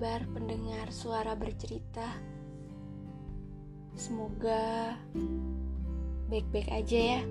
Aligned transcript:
kabar 0.00 0.24
pendengar 0.32 0.88
suara 0.88 1.36
bercerita? 1.36 2.08
Semoga 3.92 4.96
baik-baik 6.32 6.72
aja 6.72 7.20
ya. 7.20 7.22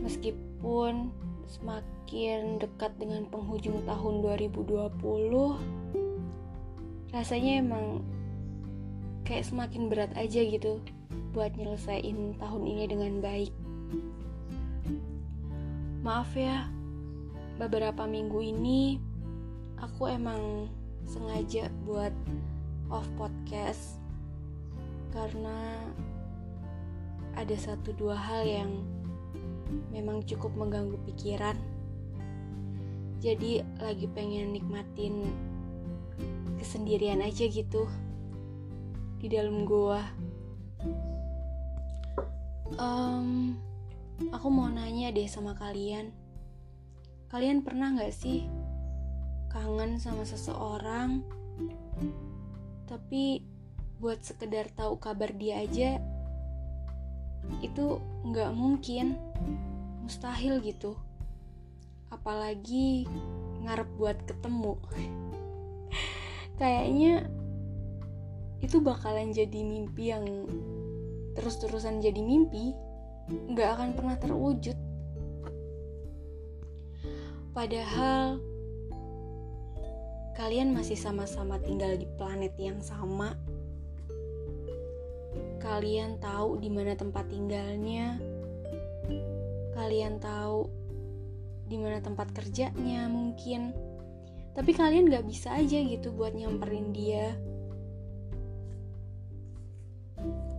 Meskipun 0.00 1.12
semakin 1.52 2.64
dekat 2.64 2.96
dengan 2.96 3.28
penghujung 3.28 3.84
tahun 3.84 4.24
2020, 4.24 7.12
rasanya 7.12 7.60
emang 7.60 8.00
kayak 9.28 9.44
semakin 9.44 9.92
berat 9.92 10.16
aja 10.16 10.40
gitu 10.40 10.80
buat 11.36 11.52
nyelesain 11.60 12.40
tahun 12.40 12.62
ini 12.64 12.84
dengan 12.88 13.20
baik. 13.20 13.52
Maaf 16.00 16.32
ya, 16.32 16.72
beberapa 17.60 18.08
minggu 18.08 18.40
ini 18.40 18.96
aku 19.76 20.08
emang 20.08 20.72
sengaja 21.06 21.68
buat 21.84 22.14
off 22.92 23.08
podcast 23.16 24.00
karena 25.12 25.80
ada 27.32 27.56
satu 27.56 27.96
dua 27.96 28.16
hal 28.16 28.44
yang 28.44 28.70
memang 29.88 30.24
cukup 30.28 30.52
mengganggu 30.52 31.00
pikiran. 31.08 31.56
Jadi 33.22 33.62
lagi 33.78 34.06
pengen 34.10 34.52
nikmatin 34.52 35.30
kesendirian 36.58 37.22
aja 37.22 37.46
gitu 37.46 37.86
di 39.22 39.30
dalam 39.30 39.62
gua. 39.62 40.02
Um, 42.76 43.54
aku 44.34 44.48
mau 44.50 44.66
nanya 44.66 45.14
deh 45.14 45.28
sama 45.30 45.54
kalian. 45.54 46.10
Kalian 47.30 47.64
pernah 47.64 47.94
nggak 47.94 48.12
sih 48.12 48.44
kangen 49.52 50.00
sama 50.00 50.24
seseorang 50.24 51.20
tapi 52.88 53.44
buat 54.02 54.18
sekedar 54.24 54.72
tahu 54.72 54.98
kabar 54.98 55.30
dia 55.36 55.62
aja 55.62 56.00
itu 57.62 57.98
nggak 58.26 58.50
mungkin. 58.54 59.18
Mustahil 60.02 60.62
gitu. 60.62 60.98
Apalagi 62.10 63.06
ngarep 63.62 63.88
buat 63.98 64.18
ketemu. 64.26 64.74
Kayaknya 66.60 67.26
itu 68.62 68.78
bakalan 68.78 69.34
jadi 69.34 69.60
mimpi 69.66 70.14
yang 70.14 70.26
terus-terusan 71.34 71.98
jadi 71.98 72.22
mimpi 72.22 72.76
nggak 73.26 73.68
akan 73.78 73.90
pernah 73.96 74.16
terwujud. 74.18 74.76
Padahal 77.52 78.40
kalian 80.32 80.72
masih 80.72 80.96
sama-sama 80.96 81.60
tinggal 81.60 81.92
di 81.96 82.08
planet 82.16 82.56
yang 82.56 82.80
sama. 82.80 83.36
Kalian 85.60 86.18
tahu 86.18 86.58
di 86.58 86.72
mana 86.72 86.96
tempat 86.96 87.28
tinggalnya. 87.28 88.16
Kalian 89.76 90.18
tahu 90.18 90.68
di 91.68 91.76
mana 91.76 92.00
tempat 92.00 92.32
kerjanya 92.32 93.08
mungkin. 93.08 93.76
Tapi 94.52 94.72
kalian 94.76 95.08
gak 95.08 95.24
bisa 95.24 95.56
aja 95.56 95.80
gitu 95.80 96.12
buat 96.12 96.36
nyamperin 96.36 96.92
dia. 96.92 97.36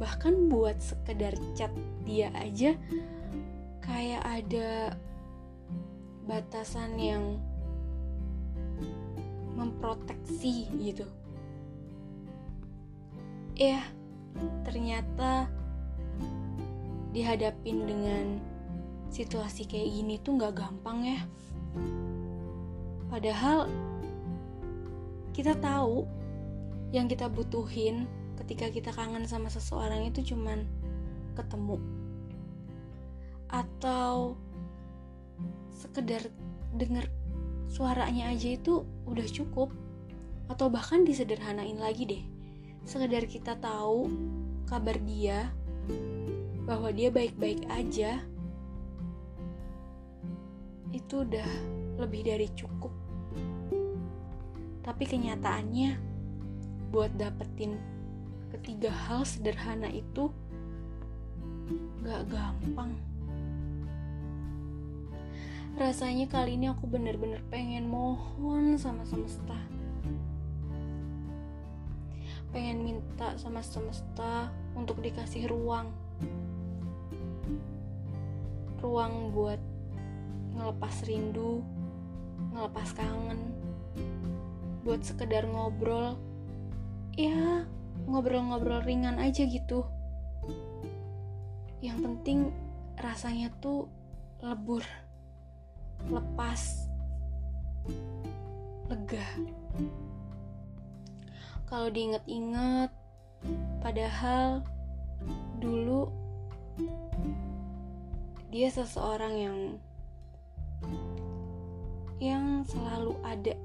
Bahkan 0.00 0.48
buat 0.52 0.80
sekedar 0.80 1.36
chat 1.56 1.72
dia 2.04 2.28
aja 2.36 2.76
kayak 3.84 4.24
ada 4.24 4.96
batasan 6.24 6.96
yang 6.96 7.36
memproteksi 9.54 10.68
gitu. 10.78 11.06
Ya 13.54 13.82
ternyata 14.66 15.46
dihadapin 17.14 17.86
dengan 17.86 18.42
situasi 19.14 19.70
kayak 19.70 19.88
gini 19.94 20.14
tuh 20.18 20.34
nggak 20.34 20.58
gampang 20.58 20.98
ya. 21.06 21.20
Padahal 23.06 23.70
kita 25.30 25.54
tahu 25.62 26.02
yang 26.90 27.06
kita 27.06 27.30
butuhin 27.30 28.10
ketika 28.42 28.66
kita 28.70 28.90
kangen 28.90 29.26
sama 29.30 29.46
seseorang 29.46 30.10
itu 30.10 30.34
cuman 30.34 30.66
ketemu. 31.38 31.78
Atau 33.46 34.34
sekedar 35.70 36.26
denger 36.74 37.06
suaranya 37.74 38.30
aja 38.30 38.54
itu 38.54 38.86
udah 39.10 39.26
cukup. 39.26 39.74
Atau 40.46 40.70
bahkan 40.70 41.02
disederhanain 41.02 41.74
lagi 41.74 42.06
deh. 42.06 42.24
Sekedar 42.86 43.26
kita 43.26 43.58
tahu 43.58 44.06
kabar 44.70 44.94
dia 45.02 45.50
bahwa 46.62 46.94
dia 46.94 47.10
baik-baik 47.10 47.66
aja 47.66 48.22
itu 50.94 51.26
udah 51.26 51.50
lebih 51.98 52.22
dari 52.22 52.46
cukup. 52.54 52.94
Tapi 54.86 55.04
kenyataannya 55.10 55.98
buat 56.94 57.10
dapetin 57.18 57.74
ketiga 58.54 58.94
hal 58.94 59.26
sederhana 59.26 59.90
itu 59.90 60.30
gak 62.06 62.30
gampang 62.30 62.94
Rasanya 65.74 66.30
kali 66.30 66.54
ini 66.54 66.70
aku 66.70 66.86
bener-bener 66.86 67.42
pengen 67.50 67.90
mohon 67.90 68.78
sama 68.78 69.02
semesta. 69.02 69.58
Pengen 72.54 72.86
minta 72.86 73.34
sama 73.34 73.58
semesta 73.58 74.54
untuk 74.78 75.02
dikasih 75.02 75.50
ruang. 75.50 75.90
Ruang 78.78 79.34
buat 79.34 79.58
ngelepas 80.54 80.94
rindu, 81.10 81.66
ngelepas 82.54 82.94
kangen, 82.94 83.50
buat 84.86 85.02
sekedar 85.02 85.42
ngobrol. 85.50 86.14
Ya, 87.18 87.66
ngobrol-ngobrol 88.06 88.86
ringan 88.86 89.18
aja 89.18 89.42
gitu. 89.42 89.82
Yang 91.82 91.98
penting 91.98 92.38
rasanya 92.94 93.50
tuh 93.58 93.90
lebur 94.38 94.86
lepas, 96.08 96.88
lega. 98.88 99.26
Kalau 101.64 101.88
diinget-inget, 101.90 102.90
padahal 103.80 104.62
dulu 105.58 106.08
dia 108.54 108.70
seseorang 108.70 109.34
yang 109.34 109.58
yang 112.22 112.62
selalu 112.62 113.18
ada 113.26 113.58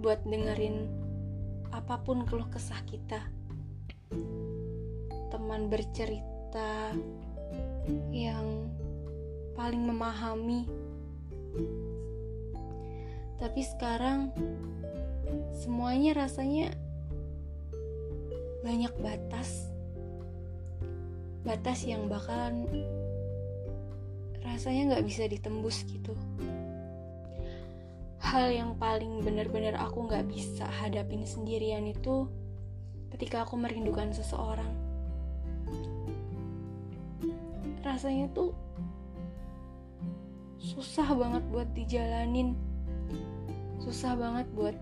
buat 0.00 0.24
dengerin 0.24 0.88
apa 1.70 2.00
pun 2.00 2.24
keluh 2.24 2.48
kesah 2.48 2.80
kita. 2.88 3.20
Teman 5.30 5.68
bercerita 5.68 6.96
yang 8.10 8.66
paling 9.54 9.84
memahami 9.84 10.66
tapi 13.40 13.64
sekarang 13.64 14.30
semuanya 15.56 16.12
rasanya 16.12 16.76
banyak 18.60 18.92
batas. 19.00 19.72
Batas 21.40 21.88
yang 21.88 22.12
bakalan 22.12 22.68
rasanya 24.44 24.92
nggak 24.94 25.06
bisa 25.08 25.24
ditembus 25.24 25.88
gitu. 25.88 26.12
Hal 28.20 28.52
yang 28.52 28.76
paling 28.76 29.24
benar-benar 29.24 29.80
aku 29.80 30.04
nggak 30.04 30.28
bisa 30.28 30.68
hadapin 30.68 31.24
sendirian 31.24 31.88
itu 31.88 32.28
ketika 33.16 33.48
aku 33.48 33.56
merindukan 33.56 34.12
seseorang. 34.12 34.68
Rasanya 37.80 38.28
tuh 38.36 38.52
susah 40.70 41.10
banget 41.18 41.42
buat 41.50 41.68
dijalanin. 41.74 42.54
Susah 43.82 44.14
banget 44.14 44.46
buat 44.54 44.76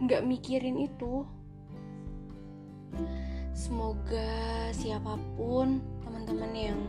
nggak 0.00 0.24
mikirin 0.24 0.80
itu. 0.80 1.28
Semoga 3.52 4.72
siapa 4.72 5.20
pun 5.36 5.84
teman-teman 6.00 6.52
yang 6.56 6.80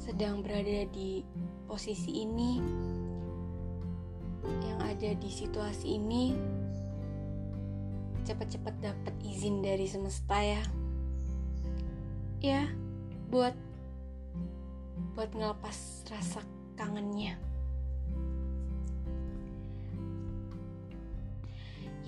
sedang 0.00 0.40
berada 0.40 0.88
di 0.88 1.20
posisi 1.68 2.24
ini 2.24 2.56
yang 4.64 4.80
ada 4.80 5.12
di 5.12 5.28
situasi 5.28 6.00
ini 6.00 6.32
cepat-cepat 8.24 8.74
dapat 8.80 9.14
izin 9.20 9.60
dari 9.60 9.84
semesta 9.84 10.40
ya. 10.40 10.64
Ya 12.40 12.64
buat 13.28 13.52
buat 15.12 15.36
ngelepas 15.36 16.08
rasa 16.08 16.40
kangennya. 16.80 17.36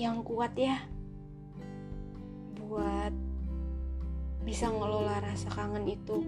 yang 0.00 0.24
kuat 0.24 0.56
ya 0.56 0.80
buat 2.56 3.12
bisa 4.42 4.66
ngelola 4.72 5.20
rasa 5.20 5.52
kangen 5.52 5.84
itu 5.84 6.24